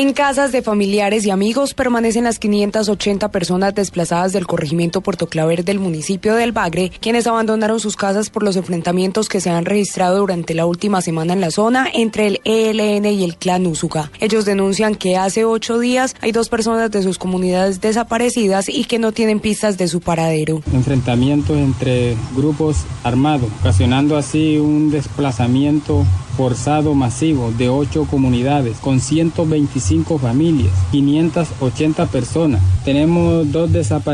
En 0.00 0.12
casas 0.12 0.52
de 0.52 0.62
familiares 0.62 1.26
y 1.26 1.30
amigos 1.30 1.74
permanecen 1.74 2.22
las 2.22 2.38
580 2.38 3.32
personas 3.32 3.74
desplazadas 3.74 4.32
del 4.32 4.46
corregimiento 4.46 5.00
Puerto 5.00 5.26
Claver 5.26 5.64
del 5.64 5.80
municipio 5.80 6.36
del 6.36 6.52
Bagre, 6.52 6.92
quienes 7.00 7.26
abandonaron 7.26 7.80
sus 7.80 7.96
casas 7.96 8.30
por 8.30 8.44
los 8.44 8.54
enfrentamientos 8.54 9.28
que 9.28 9.40
se 9.40 9.50
han 9.50 9.64
registrado 9.64 10.18
durante 10.18 10.54
la 10.54 10.66
última 10.66 11.02
semana 11.02 11.32
en 11.32 11.40
la 11.40 11.50
zona 11.50 11.88
entre 11.92 12.28
el 12.28 12.40
ELN 12.44 13.06
y 13.06 13.24
el 13.24 13.34
clan 13.34 13.66
Úsuga. 13.66 14.12
Ellos 14.20 14.44
denuncian 14.44 14.94
que 14.94 15.16
hace 15.16 15.44
ocho 15.44 15.80
días 15.80 16.14
hay 16.20 16.30
dos 16.30 16.48
personas 16.48 16.92
de 16.92 17.02
sus 17.02 17.18
comunidades 17.18 17.80
desaparecidas 17.80 18.68
y 18.68 18.84
que 18.84 19.00
no 19.00 19.10
tienen 19.10 19.40
pistas 19.40 19.78
de 19.78 19.88
su 19.88 20.00
paradero. 20.00 20.62
Enfrentamientos 20.72 21.56
entre 21.56 22.16
grupos 22.36 22.84
armados, 23.02 23.50
ocasionando 23.58 24.16
así 24.16 24.58
un 24.58 24.92
desplazamiento 24.92 26.06
forzado 26.38 26.94
masivo 26.94 27.50
de 27.50 27.68
ocho 27.68 28.04
comunidades 28.04 28.78
con 28.78 29.00
125 29.00 30.20
familias, 30.20 30.72
580 30.92 32.06
personas. 32.06 32.62
Tenemos 32.84 33.50
dos 33.50 33.72
desaparecidos 33.72 34.08